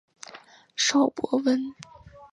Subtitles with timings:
[0.75, 1.61] 邵伯温。